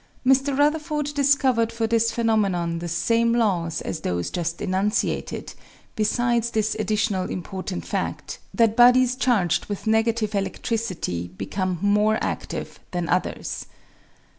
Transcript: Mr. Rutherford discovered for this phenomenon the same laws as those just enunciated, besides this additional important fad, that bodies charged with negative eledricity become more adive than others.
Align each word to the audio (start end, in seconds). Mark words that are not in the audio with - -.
Mr. 0.25 0.57
Rutherford 0.57 1.13
discovered 1.13 1.71
for 1.71 1.85
this 1.85 2.11
phenomenon 2.11 2.79
the 2.79 2.87
same 2.87 3.33
laws 3.35 3.81
as 3.81 3.99
those 3.99 4.31
just 4.31 4.59
enunciated, 4.59 5.53
besides 5.95 6.49
this 6.49 6.73
additional 6.79 7.29
important 7.29 7.85
fad, 7.85 8.37
that 8.51 8.75
bodies 8.75 9.15
charged 9.15 9.67
with 9.67 9.85
negative 9.85 10.31
eledricity 10.31 11.27
become 11.37 11.77
more 11.83 12.17
adive 12.19 12.79
than 12.89 13.07
others. 13.09 13.67